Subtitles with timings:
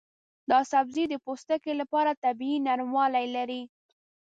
[0.51, 3.61] دا سبزی د پوستکي لپاره طبیعي نرموالی لري.